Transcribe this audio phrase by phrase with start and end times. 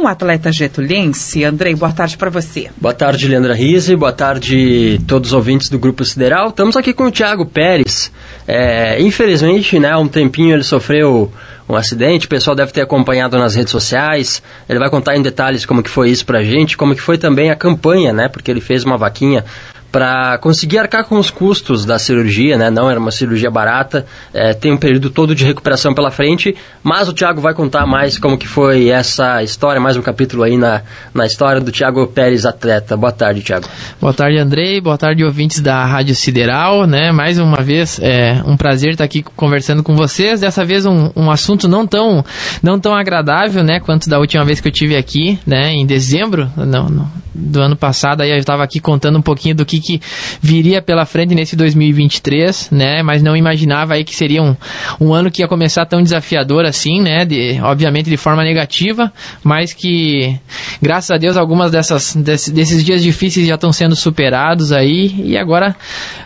[0.00, 1.44] um atleta getulense.
[1.44, 2.70] Andrei, boa tarde para você.
[2.80, 3.94] Boa tarde, Leandra Rise.
[3.94, 6.48] Boa tarde, todos os ouvintes do Grupo Sideral.
[6.48, 8.10] Estamos aqui com o Thiago Pérez.
[8.48, 11.30] É, infelizmente, né, há um tempinho ele sofreu
[11.68, 14.42] um acidente, o pessoal deve ter acompanhado nas redes sociais.
[14.68, 17.50] Ele vai contar em detalhes como que foi isso pra gente, como que foi também
[17.50, 18.28] a campanha, né?
[18.28, 19.44] Porque ele fez uma vaquinha
[19.90, 22.70] para conseguir arcar com os custos da cirurgia, né?
[22.70, 27.08] Não era uma cirurgia barata, é, tem um período todo de recuperação pela frente, mas
[27.08, 30.82] o Thiago vai contar mais como que foi essa história, mais um capítulo aí na,
[31.12, 32.96] na história do Thiago Pérez, atleta.
[32.96, 33.66] Boa tarde, Thiago.
[34.00, 34.80] Boa tarde, Andrei.
[34.80, 37.10] Boa tarde, ouvintes da Rádio Sideral, né?
[37.12, 40.40] Mais uma vez, é um prazer estar aqui conversando com vocês.
[40.40, 42.24] Dessa vez um, um assunto não tão,
[42.62, 43.80] não tão agradável, né?
[43.80, 45.72] Quanto da última vez que eu tive aqui, né?
[45.72, 49.64] Em dezembro não, não, do ano passado, aí eu estava aqui contando um pouquinho do
[49.64, 50.00] que que
[50.40, 53.02] viria pela frente nesse 2023, né?
[53.02, 54.56] Mas não imaginava aí que seria um,
[55.00, 57.24] um ano que ia começar tão desafiador assim, né?
[57.24, 59.12] De, obviamente de forma negativa,
[59.42, 60.38] mas que
[60.80, 65.36] graças a Deus algumas dessas desse, desses dias difíceis já estão sendo superados aí e
[65.36, 65.74] agora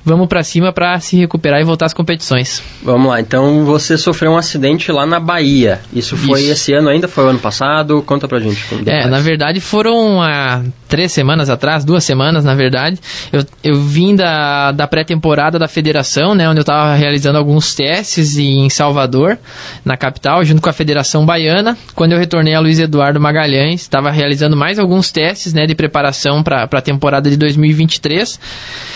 [0.04, 2.62] vamos para cima para se recuperar e voltar às competições.
[2.82, 3.20] Vamos lá.
[3.20, 5.80] Então você sofreu um acidente lá na Bahia.
[5.92, 6.52] Isso foi Isso.
[6.52, 7.08] esse ano ainda?
[7.08, 8.02] Foi o ano passado?
[8.02, 8.62] Conta pra gente.
[8.86, 10.62] É, na verdade foram há
[10.94, 13.00] três semanas atrás, duas semanas na verdade.
[13.32, 18.38] Eu eu vim da, da pré-temporada da federação, né, onde eu estava realizando alguns testes
[18.38, 19.36] em Salvador,
[19.84, 21.76] na capital, junto com a Federação Baiana.
[21.96, 26.44] Quando eu retornei a Luiz Eduardo Magalhães, estava realizando mais alguns testes né, de preparação
[26.44, 28.38] para a temporada de 2023.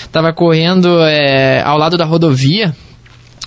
[0.05, 2.73] Estava correndo é, ao lado da rodovia,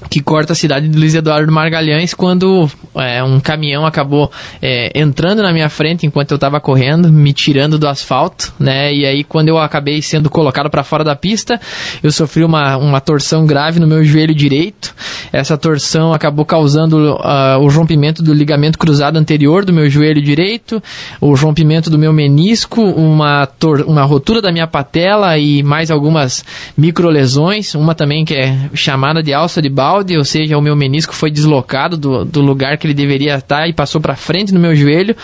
[0.09, 5.41] que corta a cidade de Luiz Eduardo Margalhães quando é, um caminhão acabou é, entrando
[5.41, 8.93] na minha frente enquanto eu estava correndo, me tirando do asfalto, né?
[8.93, 11.59] E aí quando eu acabei sendo colocado para fora da pista,
[12.01, 14.93] eu sofri uma, uma torção grave no meu joelho direito.
[15.31, 20.81] Essa torção acabou causando uh, o rompimento do ligamento cruzado anterior do meu joelho direito,
[21.19, 23.47] o rompimento do meu menisco, uma,
[23.85, 26.43] uma rotura da minha patela e mais algumas
[26.77, 31.13] microlesões, uma também que é chamada de alça de balde ou seja, o meu menisco
[31.13, 34.75] foi deslocado do, do lugar que ele deveria estar e passou para frente no meu
[34.75, 35.15] joelho.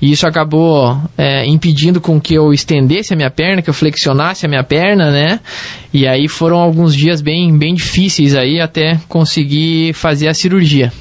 [0.00, 4.44] E isso acabou é, impedindo com que eu estendesse a minha perna, que eu flexionasse
[4.44, 5.38] a minha perna, né?
[5.94, 10.92] E aí foram alguns dias bem, bem difíceis aí até conseguir fazer a cirurgia.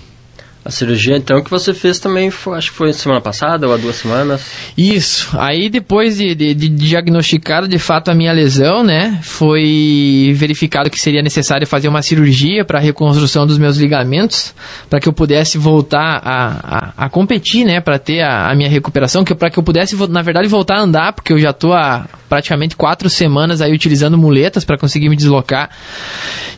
[0.63, 3.77] A cirurgia, então, que você fez também, foi, acho que foi semana passada ou há
[3.77, 4.45] duas semanas?
[4.77, 5.35] Isso.
[5.39, 10.99] Aí, depois de, de, de diagnosticado de fato a minha lesão, né, foi verificado que
[10.99, 14.53] seria necessário fazer uma cirurgia para reconstrução dos meus ligamentos,
[14.87, 18.69] para que eu pudesse voltar a, a, a competir, né, para ter a, a, minha
[18.69, 21.73] recuperação, que para que eu pudesse, na verdade, voltar a andar, porque eu já estou
[21.73, 25.71] há praticamente quatro semanas aí utilizando muletas para conseguir me deslocar.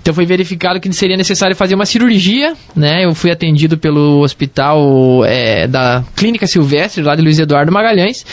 [0.02, 4.22] Então, foi verificado que seria necessário fazer uma cirurgia, né, eu fui atendido pelo pelo
[4.22, 8.26] hospital é, da Clínica Silvestre, lá de Luiz Eduardo Magalhães.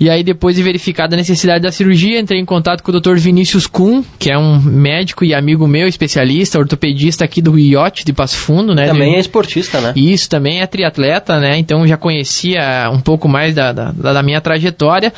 [0.00, 3.16] E aí, depois de verificada a necessidade da cirurgia, entrei em contato com o Dr.
[3.16, 8.12] Vinícius Kuhn, que é um médico e amigo meu, especialista, ortopedista aqui do IOT de
[8.12, 8.86] Passo Fundo, né?
[8.86, 9.92] Também é esportista, né?
[9.94, 11.56] Isso, também é triatleta, né?
[11.58, 15.12] Então já conhecia um pouco mais da, da, da minha trajetória,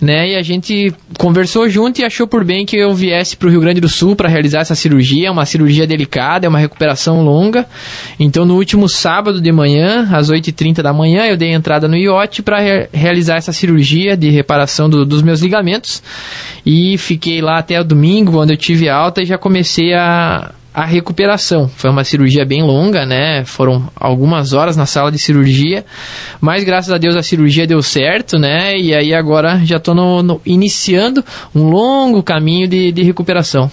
[0.00, 0.30] né?
[0.30, 3.60] E a gente conversou junto e achou por bem que eu viesse para o Rio
[3.60, 5.28] Grande do Sul para realizar essa cirurgia.
[5.28, 7.66] É uma cirurgia delicada, é uma recuperação longa.
[8.18, 11.96] Então, no último sábado, sábado de manhã, às 8h30 da manhã, eu dei entrada no
[11.96, 16.02] iote para re realizar essa cirurgia de reparação do, dos meus ligamentos.
[16.66, 20.84] E fiquei lá até o domingo, quando eu tive alta, e já comecei a, a
[20.84, 21.66] recuperação.
[21.66, 23.42] Foi uma cirurgia bem longa, né?
[23.46, 25.86] Foram algumas horas na sala de cirurgia,
[26.38, 28.76] mas graças a Deus a cirurgia deu certo, né?
[28.76, 29.96] E aí agora já estou
[30.44, 31.24] iniciando
[31.54, 33.70] um longo caminho de, de recuperação.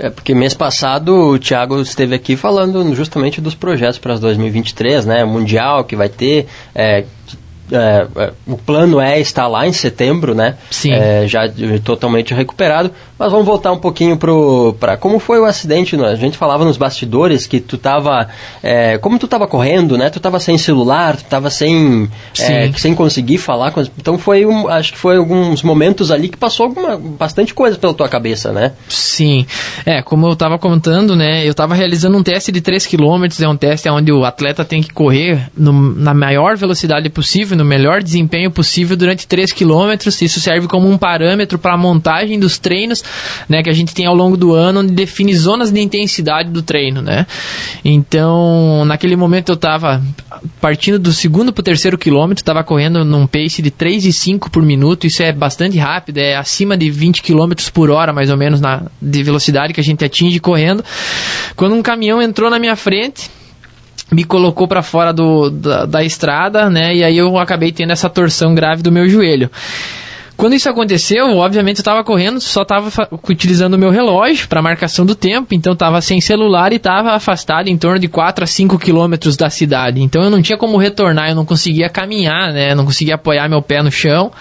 [0.00, 5.24] É, porque mês passado o Thiago esteve aqui falando justamente dos projetos para 2023, né?
[5.24, 7.04] Mundial que vai ter, é,
[7.70, 10.56] é, é, o plano é estar lá em setembro, né?
[10.70, 10.92] Sim.
[10.92, 11.42] É, já
[11.84, 12.90] totalmente recuperado.
[13.20, 15.94] Mas vamos voltar um pouquinho para como foi o acidente.
[15.94, 16.08] Né?
[16.08, 18.26] A gente falava nos bastidores que tu tava.
[18.62, 20.08] É, como tu tava correndo, né?
[20.08, 22.08] Tu tava sem celular, tu tava sem.
[22.38, 23.72] É, sem conseguir falar.
[23.72, 27.76] Com, então foi um, acho que foi alguns momentos ali que passou alguma, bastante coisa
[27.76, 28.72] pela tua cabeça, né?
[28.88, 29.44] Sim.
[29.84, 31.46] É, como eu tava contando, né?
[31.46, 34.80] Eu tava realizando um teste de 3 km, é um teste onde o atleta tem
[34.80, 40.22] que correr no, na maior velocidade possível no melhor desempenho possível durante 3 quilômetros.
[40.22, 43.09] Isso serve como um parâmetro para a montagem dos treinos
[43.48, 46.62] né, que a gente tem ao longo do ano, onde define zonas de intensidade do
[46.62, 47.02] treino.
[47.02, 47.26] Né?
[47.84, 50.02] Então, naquele momento eu estava
[50.60, 55.06] partindo do segundo para o terceiro quilômetro, estava correndo num pace de 3,5 por minuto.
[55.06, 58.82] Isso é bastante rápido, é acima de 20 km por hora, mais ou menos, na,
[59.00, 60.84] de velocidade que a gente atinge correndo.
[61.56, 63.30] Quando um caminhão entrou na minha frente
[64.12, 66.94] me colocou para fora do, da, da estrada, né?
[66.94, 69.50] E aí eu acabei tendo essa torção grave do meu joelho.
[70.40, 72.90] Quando isso aconteceu, obviamente eu estava correndo, só estava
[73.28, 77.68] utilizando o meu relógio para marcação do tempo, então estava sem celular e estava afastado
[77.68, 80.00] em torno de 4 a 5 quilômetros da cidade.
[80.00, 82.74] Então eu não tinha como retornar, eu não conseguia caminhar, né?
[82.74, 84.32] Não conseguia apoiar meu pé no chão.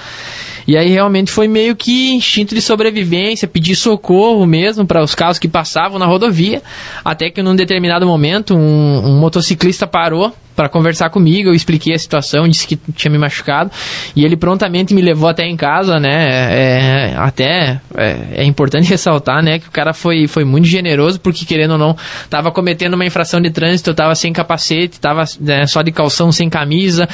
[0.66, 5.38] E aí realmente foi meio que instinto de sobrevivência, pedir socorro mesmo para os carros
[5.38, 6.62] que passavam na rodovia,
[7.04, 11.98] até que num determinado momento um, um motociclista parou para conversar comigo, eu expliquei a
[11.98, 13.72] situação, disse que tinha me machucado
[14.14, 16.10] e ele prontamente me levou até em casa, né?
[16.52, 21.46] É, até é, é, importante ressaltar, né, que o cara foi, foi muito generoso porque
[21.46, 21.96] querendo ou não
[22.26, 26.50] estava cometendo uma infração de trânsito, estava sem capacete, estava né, só de calção, sem
[26.50, 27.08] camisa,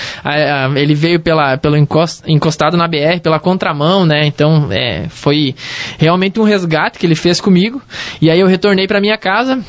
[0.75, 4.25] ele veio pela pelo encostado na BR pela contramão, né?
[4.25, 5.53] Então é, foi
[5.99, 7.79] realmente um resgate que ele fez comigo
[8.19, 9.63] e aí eu retornei para minha casa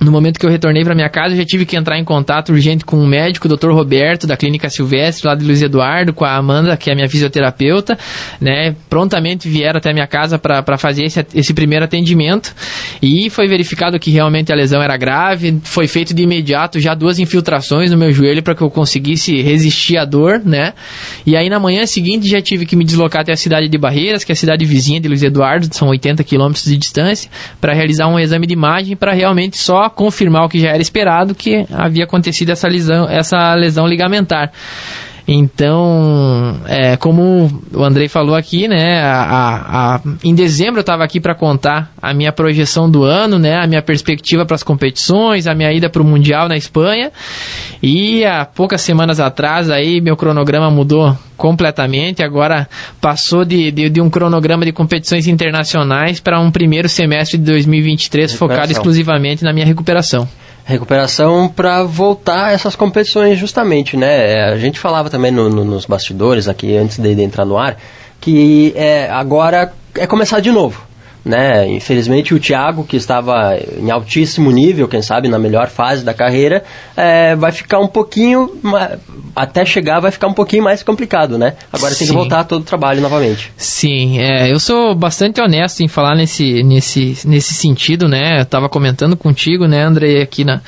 [0.00, 2.52] no momento que eu retornei para minha casa, eu já tive que entrar em contato
[2.52, 3.70] urgente com o um médico, o Dr.
[3.70, 7.08] Roberto, da Clínica Silvestre, lá de Luiz Eduardo, com a Amanda, que é a minha
[7.08, 7.98] fisioterapeuta,
[8.40, 8.74] né?
[8.88, 12.54] Prontamente vieram até a minha casa para fazer esse, esse primeiro atendimento
[13.02, 15.60] e foi verificado que realmente a lesão era grave.
[15.64, 19.98] Foi feito de imediato já duas infiltrações no meu joelho para que eu conseguisse resistir
[19.98, 20.72] à dor, né?
[21.26, 24.24] E aí na manhã seguinte já tive que me deslocar até a cidade de Barreiras,
[24.24, 27.30] que é a cidade vizinha de Luiz Eduardo, são 80 quilômetros de distância,
[27.60, 31.34] para realizar um exame de imagem para realmente só confirmar o que já era esperado,
[31.34, 34.52] que havia acontecido essa lesão, essa lesão ligamentar.
[35.26, 41.20] Então, é, como o Andrei falou aqui, né, a, a, em dezembro eu estava aqui
[41.20, 45.54] para contar a minha projeção do ano, né, a minha perspectiva para as competições, a
[45.54, 47.10] minha ida para o Mundial na Espanha.
[47.82, 52.22] E há poucas semanas atrás aí meu cronograma mudou completamente.
[52.22, 52.68] Agora
[53.00, 58.34] passou de, de, de um cronograma de competições internacionais para um primeiro semestre de 2023
[58.34, 60.28] focado exclusivamente na minha recuperação
[60.70, 64.32] recuperação para voltar a essas competições justamente, né?
[64.32, 67.58] É, a gente falava também no, no, nos bastidores aqui antes de, de entrar no
[67.58, 67.76] ar
[68.20, 70.89] que é, agora é começar de novo.
[71.24, 71.68] Né?
[71.68, 76.64] Infelizmente o Thiago, que estava em altíssimo nível, quem sabe na melhor fase da carreira,
[76.96, 78.58] é, vai ficar um pouquinho,
[79.36, 81.54] até chegar vai ficar um pouquinho mais complicado, né?
[81.72, 81.98] Agora Sim.
[81.98, 83.52] tem que voltar todo o trabalho novamente.
[83.56, 88.38] Sim, é, eu sou bastante honesto em falar nesse, nesse, nesse sentido, né?
[88.38, 90.62] Eu estava comentando contigo, né, André, aqui na,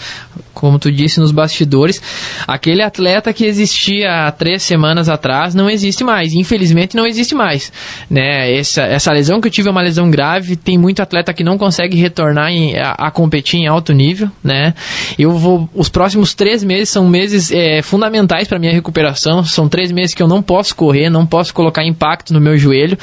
[0.52, 2.00] como tu disse, nos bastidores,
[2.46, 7.72] aquele atleta que existia há três semanas atrás não existe mais, infelizmente não existe mais,
[8.08, 8.52] né?
[8.54, 11.56] Essa, essa lesão que eu tive é uma lesão grave, tem muito atleta que não
[11.56, 14.74] consegue retornar em, a, a, competir em alto nível, né?
[15.18, 19.90] Eu vou, os próximos três meses são meses é, fundamentais para minha recuperação, são três
[19.92, 22.98] meses que eu não posso correr, não posso colocar impacto no meu joelho,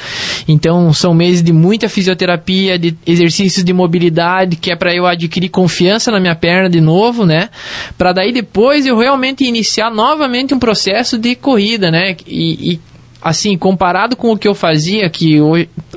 [0.46, 5.48] então são meses de muita fisioterapia, de exercícios de mobilidade, que é para eu adquirir
[5.48, 7.48] confiança na minha perna de novo, né?
[7.96, 12.16] Para daí depois eu realmente iniciar novamente um processo de corrida, né?
[12.26, 12.80] E, e
[13.22, 15.38] assim, comparado com o que eu fazia, que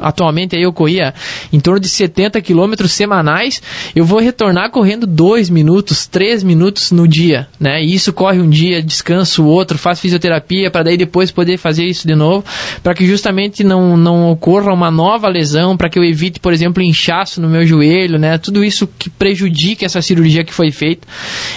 [0.01, 1.13] atualmente eu corria
[1.51, 3.61] em torno de 70 quilômetros semanais,
[3.95, 7.81] eu vou retornar correndo 2 minutos, 3 minutos no dia, né?
[7.81, 11.85] E isso corre um dia, descanso o outro, faço fisioterapia para daí depois poder fazer
[11.85, 12.43] isso de novo,
[12.81, 16.83] para que justamente não, não ocorra uma nova lesão, para que eu evite, por exemplo,
[16.83, 18.37] inchaço no meu joelho, né?
[18.37, 21.07] Tudo isso que prejudique essa cirurgia que foi feita.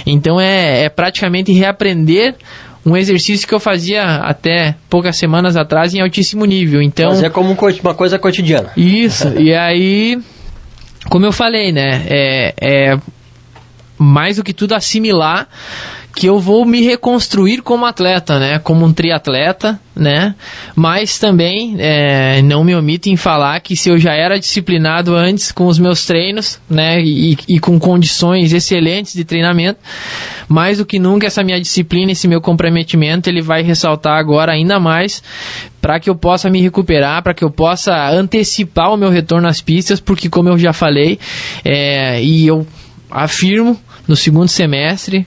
[0.06, 2.36] Então é, é praticamente reaprender
[2.86, 6.80] um exercício que eu fazia até poucas semanas atrás em altíssimo nível.
[6.80, 8.70] Então, Mas é como uma coisa cotidiana.
[8.76, 10.16] Isso, e aí,
[11.10, 12.98] como eu falei, né, é, é
[13.98, 15.48] mais do que tudo assimilar
[16.16, 18.58] que eu vou me reconstruir como atleta, né?
[18.58, 20.34] Como um triatleta, né?
[20.74, 25.52] Mas também é, não me omito em falar que se eu já era disciplinado antes
[25.52, 27.02] com os meus treinos, né?
[27.02, 29.78] E, e com condições excelentes de treinamento,
[30.48, 34.80] mais do que nunca essa minha disciplina, esse meu comprometimento, ele vai ressaltar agora ainda
[34.80, 35.22] mais
[35.82, 39.60] para que eu possa me recuperar, para que eu possa antecipar o meu retorno às
[39.60, 41.18] pistas, porque como eu já falei,
[41.62, 42.66] é, e eu
[43.10, 45.26] afirmo no segundo semestre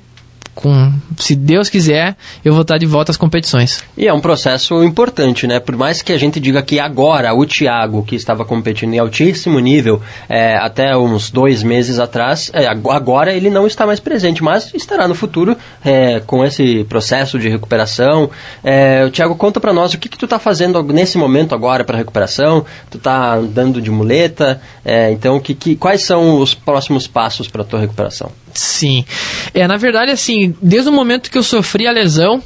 [0.59, 3.81] com, se Deus quiser, eu vou estar de volta às competições.
[3.97, 5.57] E é um processo importante, né?
[5.57, 9.57] Por mais que a gente diga que agora o Thiago, que estava competindo em altíssimo
[9.59, 14.73] nível é, até uns dois meses atrás, é, agora ele não está mais presente, mas
[14.73, 18.29] estará no futuro é, com esse processo de recuperação.
[18.61, 21.97] É, Thiago, conta para nós o que, que tu está fazendo nesse momento agora para
[21.97, 22.65] recuperação.
[22.89, 27.63] Tu está andando de muleta, é, então que, que, quais são os próximos passos para
[27.63, 28.29] tua recuperação?
[28.53, 29.05] Sim.
[29.53, 32.41] É, na verdade, assim, desde o momento que eu sofri a lesão,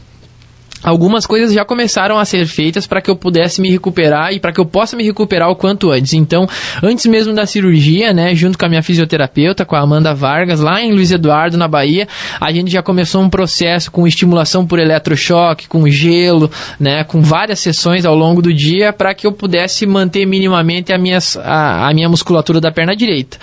[0.83, 4.51] algumas coisas já começaram a ser feitas para que eu pudesse me recuperar e para
[4.51, 6.13] que eu possa me recuperar o quanto antes.
[6.13, 6.47] Então,
[6.81, 10.81] antes mesmo da cirurgia, né, junto com a minha fisioterapeuta, com a Amanda Vargas, lá
[10.81, 12.07] em Luiz Eduardo, na Bahia,
[12.39, 17.59] a gente já começou um processo com estimulação por eletrochoque, com gelo, né, com várias
[17.59, 21.93] sessões ao longo do dia para que eu pudesse manter minimamente a, minhas, a, a
[21.93, 23.37] minha musculatura da perna direita.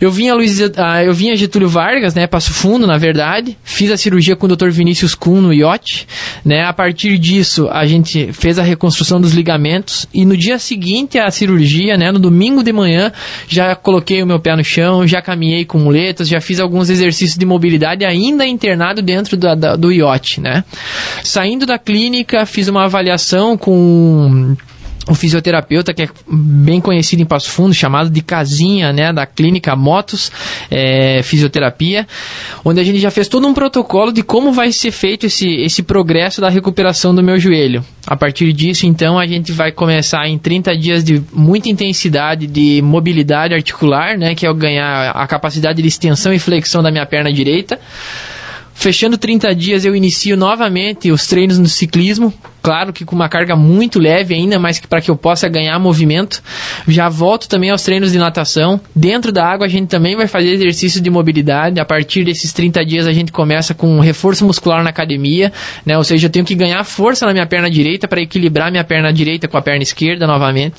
[0.00, 3.90] Eu vim a, Luiz, eu vim a Getúlio Vargas, né, Passo Fundo, na verdade, fiz
[3.90, 4.70] a cirurgia com o Dr.
[4.70, 6.06] Vinícius Kuhn no IOT,
[6.44, 11.18] né, a partir disso a gente fez a reconstrução dos ligamentos e no dia seguinte
[11.18, 13.12] à cirurgia, né, no domingo de manhã,
[13.48, 17.38] já coloquei o meu pé no chão, já caminhei com muletas, já fiz alguns exercícios
[17.38, 20.64] de mobilidade ainda internado dentro da, do IOT, né.
[21.22, 24.56] Saindo da clínica, fiz uma avaliação com
[25.08, 29.76] o fisioterapeuta que é bem conhecido em Passo Fundo, chamado de Casinha, né, da clínica
[29.76, 30.32] Motos
[30.70, 32.06] é, Fisioterapia,
[32.64, 35.82] onde a gente já fez todo um protocolo de como vai ser feito esse, esse
[35.82, 37.84] progresso da recuperação do meu joelho.
[38.06, 42.82] A partir disso, então, a gente vai começar em 30 dias de muita intensidade de
[42.82, 47.32] mobilidade articular, né, que é ganhar a capacidade de extensão e flexão da minha perna
[47.32, 47.78] direita.
[48.74, 53.54] Fechando 30 dias, eu inicio novamente os treinos no ciclismo, claro que com uma carga
[53.54, 56.42] muito leve ainda, mas para que eu possa ganhar movimento.
[56.88, 58.80] Já volto também aos treinos de natação.
[58.94, 61.80] Dentro da água a gente também vai fazer exercício de mobilidade.
[61.80, 65.52] A partir desses 30 dias a gente começa com um reforço muscular na academia,
[65.86, 65.96] né?
[65.96, 69.12] Ou seja, eu tenho que ganhar força na minha perna direita para equilibrar minha perna
[69.12, 70.76] direita com a perna esquerda novamente.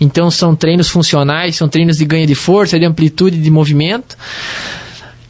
[0.00, 4.16] Então são treinos funcionais, são treinos de ganho de força, de amplitude de movimento.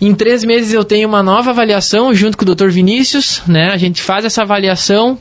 [0.01, 2.69] Em três meses eu tenho uma nova avaliação junto com o Dr.
[2.69, 3.71] Vinícius, né?
[3.73, 5.19] A gente faz essa avaliação,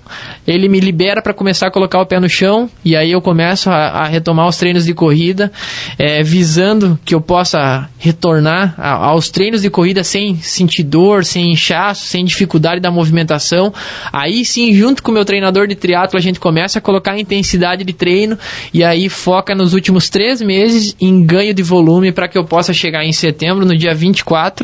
[0.47, 3.69] ele me libera para começar a colocar o pé no chão e aí eu começo
[3.69, 5.51] a, a retomar os treinos de corrida,
[5.97, 11.51] é, visando que eu possa retornar a, aos treinos de corrida sem sentir dor, sem
[11.51, 13.71] inchaço, sem dificuldade da movimentação.
[14.11, 17.19] Aí sim, junto com o meu treinador de triatlo, a gente começa a colocar a
[17.19, 18.37] intensidade de treino
[18.73, 22.73] e aí foca nos últimos três meses em ganho de volume para que eu possa
[22.73, 24.62] chegar em setembro, no dia 24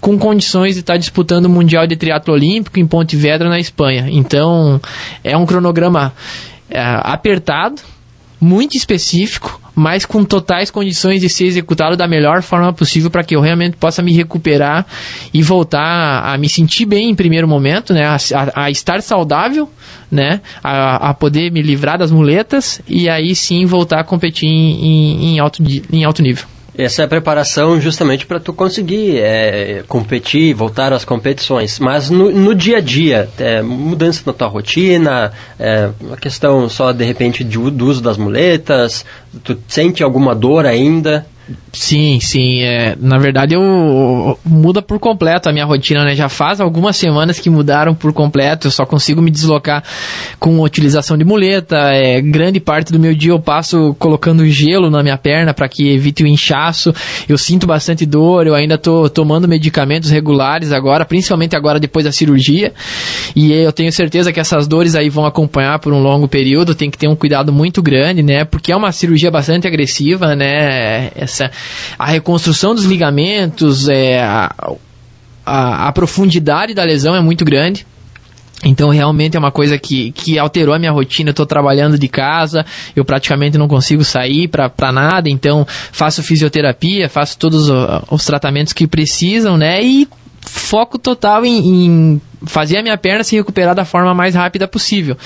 [0.00, 4.06] com condições de estar disputando o Mundial de Triatlo Olímpico em Pontevedra, na Espanha.
[4.10, 4.80] Então,
[5.22, 6.12] é um cronograma
[6.70, 7.80] é, apertado,
[8.40, 13.34] muito específico, mas com totais condições de ser executado da melhor forma possível para que
[13.34, 14.84] eu realmente possa me recuperar
[15.32, 19.70] e voltar a me sentir bem em primeiro momento, né, a, a, a estar saudável,
[20.10, 24.84] né, a, a, poder me livrar das muletas e aí sim voltar a competir em,
[24.84, 25.62] em, em alto,
[25.92, 26.46] em alto nível.
[26.78, 31.80] Essa é a preparação justamente para tu conseguir é, competir, voltar às competições.
[31.80, 36.92] Mas no, no dia a dia, é, mudança na tua rotina, é, a questão só
[36.92, 39.04] de repente de, do uso das muletas,
[39.42, 41.26] tu sente alguma dor ainda?
[41.72, 42.62] Sim, sim.
[42.62, 46.14] É, na verdade, eu, muda por completo a minha rotina, né?
[46.14, 48.66] Já faz algumas semanas que mudaram por completo.
[48.66, 49.82] Eu só consigo me deslocar
[50.38, 51.76] com utilização de muleta.
[51.76, 55.88] É, grande parte do meu dia eu passo colocando gelo na minha perna para que
[55.88, 56.92] evite o inchaço.
[57.28, 58.46] Eu sinto bastante dor.
[58.46, 62.72] Eu ainda estou tomando medicamentos regulares agora, principalmente agora depois da cirurgia.
[63.36, 66.74] E eu tenho certeza que essas dores aí vão acompanhar por um longo período.
[66.74, 68.44] Tem que ter um cuidado muito grande, né?
[68.44, 71.10] Porque é uma cirurgia bastante agressiva, né?
[71.14, 71.50] Essa
[71.98, 74.52] a reconstrução dos ligamentos, é, a,
[75.44, 77.86] a, a profundidade da lesão é muito grande.
[78.64, 81.30] Então, realmente é uma coisa que, que alterou a minha rotina.
[81.30, 85.30] Eu estou trabalhando de casa, eu praticamente não consigo sair para nada.
[85.30, 89.80] Então, faço fisioterapia, faço todos os, os tratamentos que precisam, né?
[89.82, 90.08] E
[90.40, 95.16] foco total em, em fazer a minha perna se recuperar da forma mais rápida possível.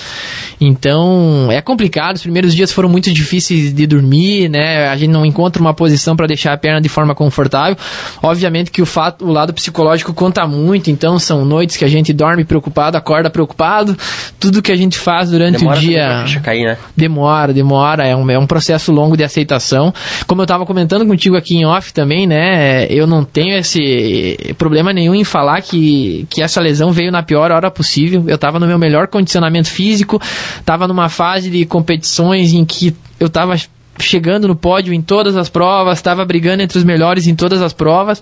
[0.61, 4.89] Então, é complicado, os primeiros dias foram muito difíceis de dormir, né?
[4.89, 7.77] A gente não encontra uma posição para deixar a perna de forma confortável.
[8.23, 12.13] Obviamente que o fato, o lado psicológico conta muito, então são noites que a gente
[12.13, 13.97] dorme preocupado, acorda preocupado.
[14.39, 16.79] Tudo que a gente faz durante demora o dia cair, né?
[16.97, 19.93] demora, demora, é um, é um processo longo de aceitação.
[20.27, 22.87] Como eu estava comentando contigo aqui em off também, né?
[22.89, 27.23] Eu não tenho esse problema nenhum em falar que, que essa lesão veio veio na
[27.23, 28.25] pior hora possível.
[28.29, 30.21] Eu estava no meu melhor condicionamento físico,
[30.59, 33.55] estava numa fase de competições em que eu estava
[33.99, 37.73] chegando no pódio em todas as provas, estava brigando entre os melhores em todas as
[37.73, 38.21] provas.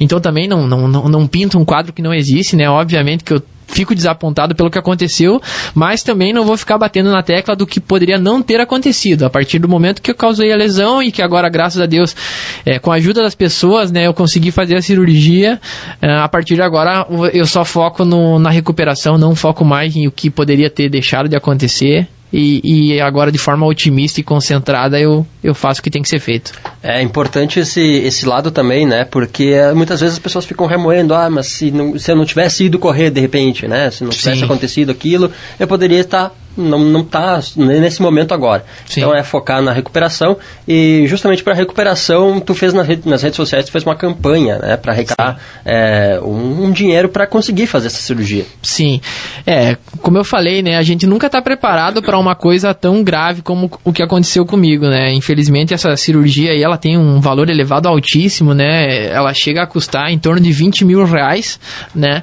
[0.00, 2.68] Então também não, não, não, não pinta um quadro que não existe, né?
[2.68, 5.40] Obviamente que eu fico desapontado pelo que aconteceu,
[5.74, 9.24] mas também não vou ficar batendo na tecla do que poderia não ter acontecido.
[9.24, 12.16] A partir do momento que eu causei a lesão e que agora, graças a Deus,
[12.64, 15.60] é, com a ajuda das pessoas, né, eu consegui fazer a cirurgia.
[16.00, 20.06] É, a partir de agora, eu só foco no, na recuperação, não foco mais em
[20.06, 25.00] o que poderia ter deixado de acontecer e, e, agora de forma otimista e concentrada
[25.00, 26.52] eu, eu faço o que tem que ser feito.
[26.82, 29.04] É importante esse, esse lado também, né?
[29.04, 32.64] Porque muitas vezes as pessoas ficam remoendo, ah, mas se, não, se eu não tivesse
[32.64, 33.90] ido correr de repente, né?
[33.90, 34.44] Se não tivesse Sim.
[34.44, 38.64] acontecido aquilo, eu poderia estar não não está nesse momento agora.
[38.86, 39.00] Sim.
[39.00, 40.36] Então é focar na recuperação
[40.66, 44.58] e justamente para recuperação tu fez nas, rede, nas redes sociais tu fez uma campanha,
[44.58, 48.44] né, para arrecadar é, um, um, dinheiro para conseguir fazer essa cirurgia.
[48.62, 49.00] Sim,
[49.46, 53.42] é como eu falei, né, a gente nunca está preparado para uma coisa tão grave
[53.42, 55.12] como o que aconteceu comigo, né.
[55.14, 59.06] Infelizmente essa cirurgia aí ela tem um valor elevado altíssimo, né.
[59.06, 61.60] Ela chega a custar em torno de 20 mil reais,
[61.94, 62.22] né.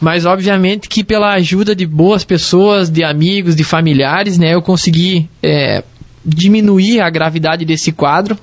[0.00, 5.28] Mas obviamente que pela ajuda de boas pessoas, de amigos, de familiares, né, eu consegui
[5.42, 5.82] é,
[6.24, 8.38] diminuir a gravidade desse quadro.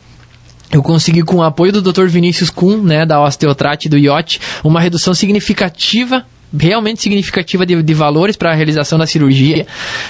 [0.71, 2.07] Eu consegui, com o apoio do Dr.
[2.07, 6.25] Vinícius Kuhn, né, da Osteotrate do IOT, uma redução significativa
[6.55, 9.65] realmente significativa de, de valores para a realização da cirurgia.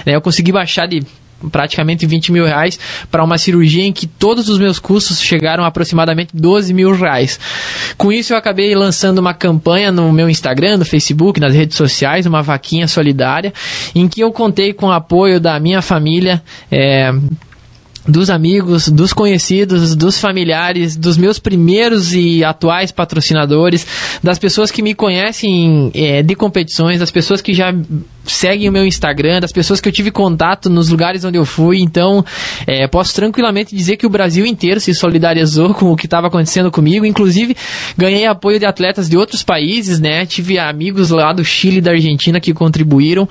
[0.06, 1.02] Né, eu consegui baixar de
[1.52, 2.80] praticamente 20 mil reais
[3.12, 7.40] para uma cirurgia em que todos os meus custos chegaram a aproximadamente 12 mil reais.
[7.98, 12.26] Com isso eu acabei lançando uma campanha no meu Instagram, no Facebook, nas redes sociais,
[12.26, 13.54] uma vaquinha solidária,
[13.96, 16.42] em que eu contei com o apoio da minha família.
[16.72, 17.12] É,
[18.08, 23.88] dos amigos, dos conhecidos, dos familiares, dos meus primeiros e atuais patrocinadores,
[24.22, 27.74] das pessoas que me conhecem é, de competições, das pessoas que já
[28.26, 31.80] seguem o meu Instagram, das pessoas que eu tive contato nos lugares onde eu fui.
[31.80, 32.24] Então,
[32.68, 36.72] é, posso tranquilamente dizer que o Brasil inteiro se solidarizou com o que estava acontecendo
[36.72, 37.06] comigo.
[37.06, 37.56] Inclusive,
[37.98, 40.26] ganhei apoio de atletas de outros países, né?
[40.26, 43.28] Tive amigos lá do Chile e da Argentina que contribuíram.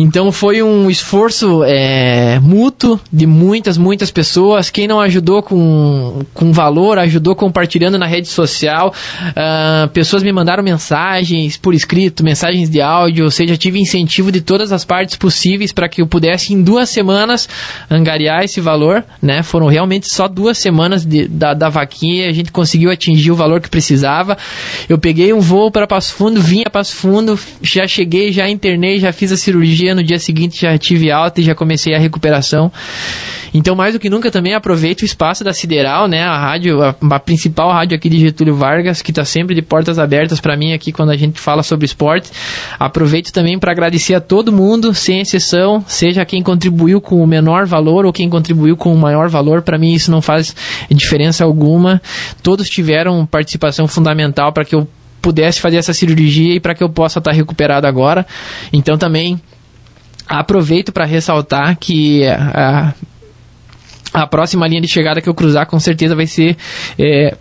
[0.00, 4.70] Então foi um esforço é, mútuo de muitas, muitas pessoas.
[4.70, 8.94] Quem não ajudou com, com valor, ajudou compartilhando na rede social.
[9.30, 14.40] Uh, pessoas me mandaram mensagens por escrito, mensagens de áudio, ou seja, tive incentivo de
[14.40, 17.48] todas as partes possíveis para que eu pudesse, em duas semanas,
[17.90, 19.02] angariar esse valor.
[19.20, 19.42] Né?
[19.42, 23.60] Foram realmente só duas semanas de, da, da vaquinha a gente conseguiu atingir o valor
[23.60, 24.38] que precisava.
[24.88, 29.00] Eu peguei um voo para Passo Fundo, vim a Passo Fundo, já cheguei, já internei,
[29.00, 31.98] já fiz a cirurgia dia, no dia seguinte já tive alta e já comecei a
[31.98, 32.70] recuperação.
[33.54, 36.22] Então, mais do que nunca, também aproveito o espaço da Sideral, né?
[36.22, 39.98] A rádio, a, a principal rádio aqui de Getúlio Vargas, que está sempre de portas
[39.98, 42.30] abertas para mim aqui quando a gente fala sobre esporte.
[42.78, 47.64] Aproveito também para agradecer a todo mundo, sem exceção, seja quem contribuiu com o menor
[47.64, 49.62] valor ou quem contribuiu com o maior valor.
[49.62, 50.54] Para mim, isso não faz
[50.90, 52.02] diferença alguma.
[52.42, 54.86] Todos tiveram participação fundamental para que eu
[55.22, 58.26] pudesse fazer essa cirurgia e para que eu possa estar tá recuperado agora.
[58.72, 59.40] Então, também
[60.28, 62.94] aproveito para ressaltar que a,
[64.12, 66.56] a próxima linha de chegada que eu cruzar com certeza vai ser
[66.98, 67.36] é,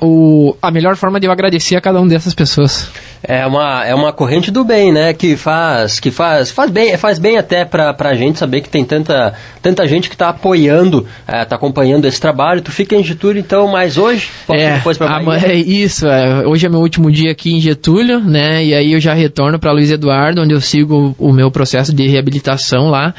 [0.00, 2.90] o, a melhor forma de eu agradecer a cada uma dessas pessoas.
[3.28, 5.12] É uma, é uma corrente do bem, né?
[5.12, 8.84] Que faz, que faz, faz bem, faz bem até para a gente saber que tem
[8.84, 12.62] tanta, tanta gente que está apoiando, está é, acompanhando esse trabalho.
[12.62, 16.68] Tu fica em Getúlio, então, mas hoje, é, depois para É isso, é, hoje é
[16.68, 18.64] meu último dia aqui em Getúlio, né?
[18.64, 22.06] E aí eu já retorno para Luiz Eduardo, onde eu sigo o meu processo de
[22.06, 23.12] reabilitação lá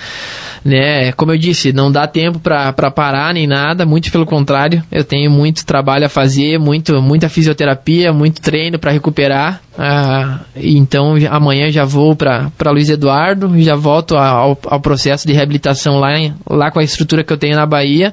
[0.68, 1.14] né?
[1.14, 5.32] Como eu disse, não dá tempo para parar nem nada, muito pelo contrário, eu tenho
[5.32, 9.62] muito trabalho a fazer, muito, muita fisioterapia, muito treino para recuperar.
[9.78, 16.00] Ah, então amanhã já vou para Luiz Eduardo, já volto ao, ao processo de reabilitação
[16.00, 18.12] lá, em, lá com a estrutura que eu tenho na Bahia,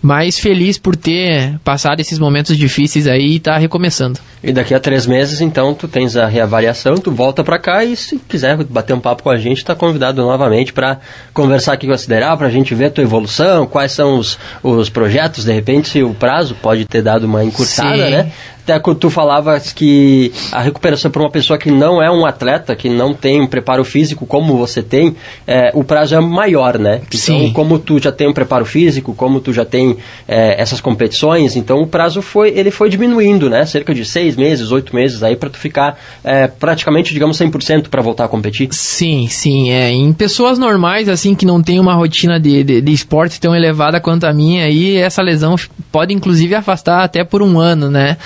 [0.00, 4.18] mas feliz por ter passado esses momentos difíceis aí e tá recomeçando.
[4.46, 7.96] E daqui a três meses, então, tu tens a reavaliação, tu volta para cá e
[7.96, 11.00] se quiser bater um papo com a gente, está convidado novamente para
[11.34, 14.38] conversar aqui com a Sideral, para a gente ver a tua evolução, quais são os,
[14.62, 18.10] os projetos, de repente, se o prazo pode ter dado uma encurtada, Sim.
[18.10, 18.32] né?
[18.66, 22.74] até quando tu falavas que a recuperação para uma pessoa que não é um atleta,
[22.74, 25.14] que não tem um preparo físico como você tem,
[25.46, 27.00] é, o prazo é maior, né?
[27.06, 27.52] Então, Sim.
[27.52, 31.80] como tu já tem um preparo físico, como tu já tem é, essas competições, então
[31.80, 33.64] o prazo foi, ele foi diminuindo, né?
[33.64, 38.02] Cerca de seis meses, oito meses aí para tu ficar é, praticamente, digamos, 100% para
[38.02, 38.68] voltar a competir.
[38.72, 39.70] Sim, sim.
[39.70, 39.90] É.
[39.90, 44.00] Em pessoas normais, assim, que não tem uma rotina de, de, de esporte tão elevada
[44.00, 45.56] quanto a minha, aí essa lesão
[45.90, 48.16] pode inclusive afastar até por um ano, né?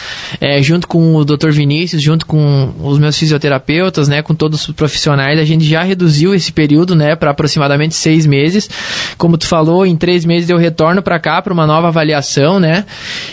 [0.41, 1.51] é, junto com o Dr.
[1.51, 6.35] Vinícius, junto com os meus fisioterapeutas, né, com todos os profissionais, a gente já reduziu
[6.35, 8.69] esse período, né, para aproximadamente seis meses.
[9.17, 12.85] Como tu falou, em três meses eu retorno para cá para uma nova avaliação, né,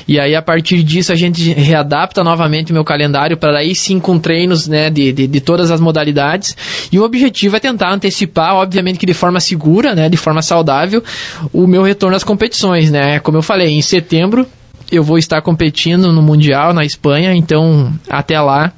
[0.07, 4.19] e aí a partir disso a gente readapta novamente meu calendário para aí sim com
[4.19, 6.55] treinos, né, de, de, de todas as modalidades.
[6.91, 11.03] E o objetivo é tentar antecipar, obviamente que de forma segura, né, de forma saudável,
[11.51, 13.19] o meu retorno às competições, né.
[13.19, 14.47] Como eu falei, em setembro
[14.91, 18.71] eu vou estar competindo no Mundial na Espanha, então até lá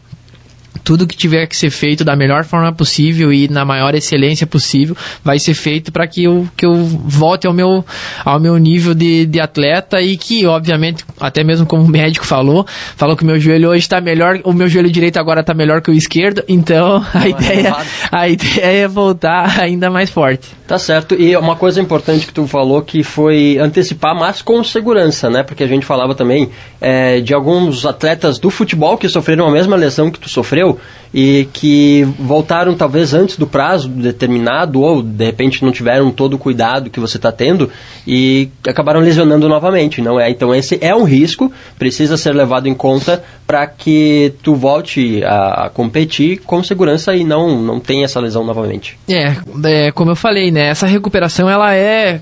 [0.83, 4.95] tudo que tiver que ser feito da melhor forma possível e na maior excelência possível
[5.23, 7.85] vai ser feito para que eu, que eu volte ao meu,
[8.23, 12.65] ao meu nível de, de atleta e que, obviamente, até mesmo como o médico falou,
[12.95, 15.81] falou que o meu joelho hoje está melhor, o meu joelho direito agora está melhor
[15.81, 17.75] que o esquerdo, então a ideia,
[18.11, 20.47] a ideia é voltar ainda mais forte.
[20.67, 21.15] Tá certo.
[21.15, 25.41] E uma coisa importante que tu falou que foi antecipar, mas com segurança, né?
[25.41, 29.75] Porque a gente falava também é, de alguns atletas do futebol que sofreram a mesma
[29.75, 30.68] lesão que tu sofreu
[31.13, 36.37] e que voltaram talvez antes do prazo determinado ou de repente não tiveram todo o
[36.37, 37.69] cuidado que você está tendo
[38.05, 40.29] e acabaram lesionando novamente, não é?
[40.29, 45.65] Então esse é um risco, precisa ser levado em conta para que tu volte a,
[45.65, 48.97] a, competir com segurança e não não tenha essa lesão novamente.
[49.09, 50.69] É, é como eu falei, né?
[50.69, 52.21] Essa recuperação ela é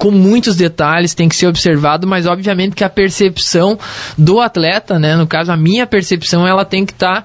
[0.00, 3.78] com muitos detalhes, tem que ser observado, mas obviamente que a percepção
[4.16, 7.24] do atleta, né, no caso a minha percepção, ela tem que estar tá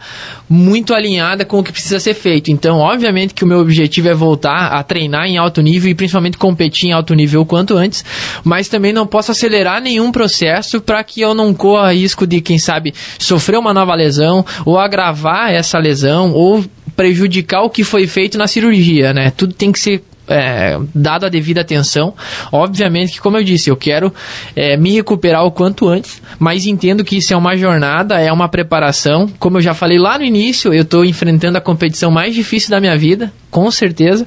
[0.50, 2.52] muito alinhada com o que precisa ser feito.
[2.52, 6.38] Então, obviamente que o meu objetivo é voltar a treinar em alto nível e principalmente
[6.38, 8.04] competir em alto nível o quanto antes,
[8.44, 12.60] mas também não posso acelerar nenhum processo para que eu não corra risco de, quem
[12.60, 16.62] sabe, sofrer uma nova lesão ou agravar essa lesão ou
[16.94, 19.32] prejudicar o que foi feito na cirurgia, né?
[19.32, 22.14] Tudo tem que ser é, dado a devida atenção.
[22.52, 24.14] Obviamente que, como eu disse, eu quero
[24.56, 28.50] é, me recuperar o quanto antes, mas entendo que isso é uma jornada, é uma
[28.50, 29.28] preparação.
[29.40, 32.80] Como eu já falei lá no início, eu estou enfrentando a competição mais difícil da
[32.80, 34.26] minha vida, com certeza,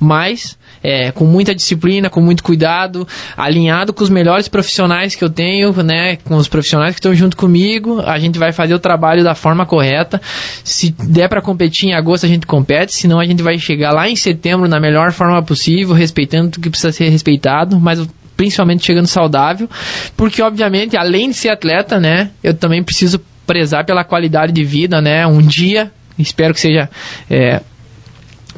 [0.00, 5.30] mas é, com muita disciplina, com muito cuidado, alinhado com os melhores profissionais que eu
[5.30, 9.22] tenho, né, com os profissionais que estão junto comigo, a gente vai fazer o trabalho
[9.24, 10.20] da forma correta.
[10.64, 14.08] Se der para competir em agosto, a gente compete, senão a gente vai chegar lá
[14.08, 19.08] em setembro na melhor forma possível, respeitando o que precisa ser respeitado, mas principalmente chegando
[19.08, 19.68] saudável,
[20.16, 25.00] porque obviamente, além de ser atleta, né, eu também preciso prezar pela qualidade de vida,
[25.00, 26.88] né, um dia, espero que seja
[27.28, 27.60] é,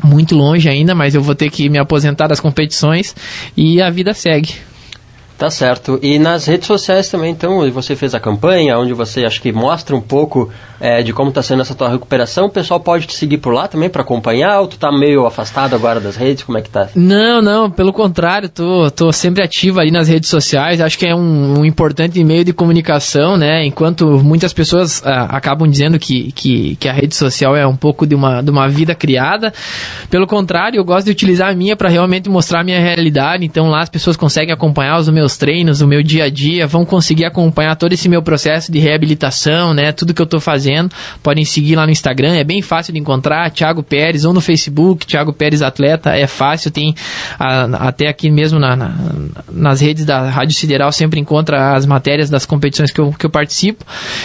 [0.02, 3.14] muito longe ainda, mas eu vou ter que me aposentar das competições
[3.56, 4.54] e a vida segue.
[5.38, 5.98] Tá certo.
[6.02, 9.96] E nas redes sociais também, então, você fez a campanha, onde você acho que mostra
[9.96, 10.50] um pouco
[10.80, 12.46] é, de como está sendo essa tua recuperação.
[12.46, 15.74] O pessoal pode te seguir por lá também para acompanhar ou tu tá meio afastado
[15.74, 16.42] agora das redes?
[16.42, 16.88] Como é que tá?
[16.94, 20.80] Não, não, pelo contrário, tô, tô sempre ativo ali nas redes sociais.
[20.80, 23.64] Acho que é um, um importante meio de comunicação, né?
[23.64, 28.06] Enquanto muitas pessoas ah, acabam dizendo que, que, que, a rede social é um pouco
[28.06, 29.52] de uma, de uma vida criada.
[30.10, 33.44] Pelo contrário, eu gosto de utilizar a minha para realmente mostrar a minha realidade.
[33.44, 36.86] Então lá as pessoas conseguem acompanhar os meus treinos, o meu dia a dia, vão
[36.86, 39.92] conseguir acompanhar todo esse meu processo de reabilitação, né?
[39.92, 40.69] Tudo que eu estou fazendo.
[41.22, 45.06] Podem seguir lá no Instagram, é bem fácil de encontrar, Thiago Pérez, ou no Facebook,
[45.06, 46.94] Thiago Pérez Atleta, é fácil, tem
[47.38, 48.94] a, até aqui mesmo na, na,
[49.50, 53.30] nas redes da Rádio Sideral sempre encontra as matérias das competições que eu, que eu
[53.30, 53.84] participo.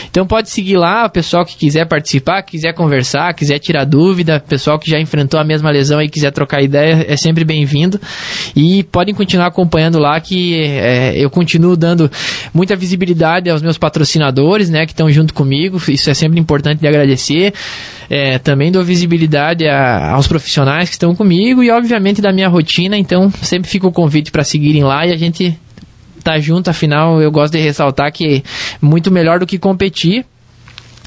[0.10, 4.79] Então pode seguir lá, o pessoal que quiser participar, quiser conversar, quiser tirar dúvida, pessoal
[4.79, 7.99] que já enfrentou a mesma lesão e quiser trocar ideia, é sempre bem-vindo.
[8.55, 12.12] E podem continuar acompanhando lá que é, eu continuo dando
[12.53, 15.81] muita visibilidade aos meus patrocinadores, né, que estão junto comigo.
[15.88, 17.54] Isso é sempre importante de agradecer.
[18.10, 22.98] É, também dou visibilidade a, aos profissionais que estão comigo e, obviamente, da minha rotina.
[22.98, 25.58] Então, sempre fica o convite para seguirem lá e a gente
[26.24, 26.69] tá junto.
[26.69, 28.43] Afinal, eu gosto de ressaltar que
[28.82, 30.26] muito melhor do que competir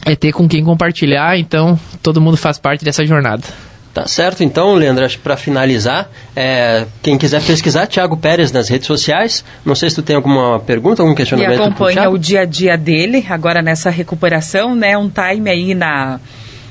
[0.05, 1.39] é ter com quem compartilhar.
[1.39, 3.45] Então, todo mundo faz parte dessa jornada.
[3.99, 8.87] Tá certo, então, Leandro, acho para finalizar, é, quem quiser pesquisar Thiago Pérez nas redes
[8.87, 11.59] sociais, não sei se tu tem alguma pergunta, algum questionamento.
[11.59, 14.97] E acompanha o dia a dia dele, agora nessa recuperação, né?
[14.97, 16.21] Um time aí na,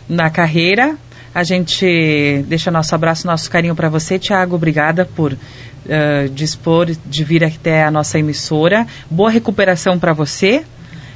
[0.07, 0.95] na carreira.
[1.35, 4.55] A gente deixa nosso abraço, nosso carinho para você, Thiago.
[4.55, 8.87] Obrigada por uh, dispor de vir até a nossa emissora.
[9.11, 10.63] Boa recuperação para você,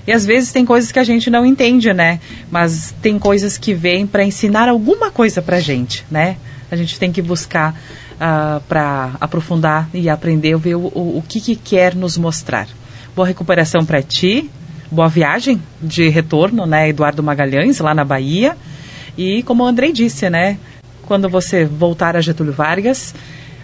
[0.06, 2.20] e às vezes tem coisas que a gente não entende, né?
[2.50, 6.38] Mas tem coisas que vêm para ensinar alguma coisa para a gente, né?
[6.72, 7.76] A gente tem que buscar uh,
[8.20, 12.68] ah, para aprofundar e aprender, ver o, o, o que, que quer nos mostrar.
[13.16, 14.50] Boa recuperação para ti,
[14.90, 18.58] boa viagem de retorno, né, Eduardo Magalhães, lá na Bahia.
[19.18, 20.58] E como o Andrei disse, né,
[21.06, 23.14] quando você voltar a Getúlio Vargas,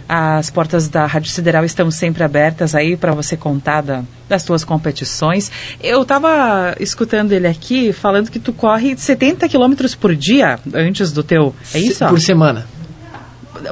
[0.08, 4.64] as portas da Rádio Sideral estão sempre abertas aí para você contar da, das tuas
[4.64, 5.52] competições.
[5.82, 11.22] Eu estava escutando ele aqui falando que tu corre 70 quilômetros por dia antes do
[11.22, 11.54] teu.
[11.74, 12.06] É isso?
[12.06, 12.66] Por semana.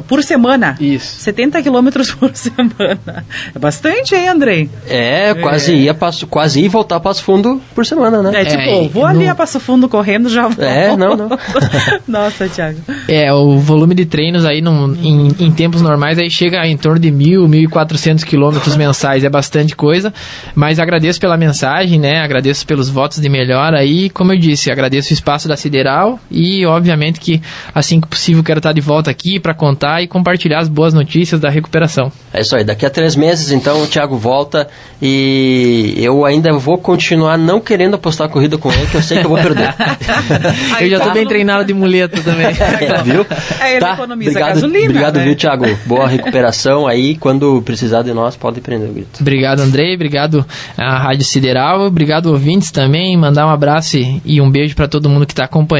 [0.06, 0.76] Por semana.
[0.80, 1.20] Isso.
[1.20, 3.24] 70 quilômetros por semana.
[3.54, 4.68] É bastante, hein, Andrei?
[4.88, 8.32] É, quase ia passo, quase ir voltar Passo Fundo por semana, né?
[8.42, 10.62] É, tipo, É, vou ali no- a Passo Fundo correndo, já volto.
[10.62, 11.28] É, não, não.
[12.06, 12.78] Nossa, Thiago.
[13.08, 16.98] É, o volume de treinos aí num- em, em tempos normais aí chega em torno
[16.98, 20.12] de mil, mil e quatrocentos quilômetros mensais, é bastante coisa,
[20.54, 25.10] mas agradeço pela mensagem, né, agradeço pelos votos de melhora aí, como eu disse, agradeço
[25.10, 27.40] o espaço da Sideral e obviamente que
[27.74, 31.40] assim que possível quero estar de volta aqui para contar e compartilhar as boas notícias
[31.40, 32.10] da recuperação.
[32.32, 34.68] É isso aí, daqui a três meses então o Thiago volta
[35.00, 39.18] e eu ainda vou continuar não querendo apostar a corrida com ele, que eu sei
[39.20, 39.74] que eu vou perder.
[40.80, 41.04] eu já tá.
[41.06, 42.46] tô bem treinado de muleta também.
[42.86, 43.26] É, viu?
[43.60, 45.24] É, ele economiza obrigado, gasolina, Obrigado, né?
[45.24, 45.64] viu, Thiago?
[45.86, 47.16] Boa recuperação aí.
[47.16, 49.20] Quando precisar de nós, pode prender o grito.
[49.20, 49.94] Obrigado, Andrei.
[49.94, 50.44] Obrigado
[50.76, 51.80] à Rádio Sideral.
[51.86, 53.16] Obrigado, ouvintes também.
[53.16, 55.76] Mandar um abraço e- e um beijo para todo mundo que está acompanhando.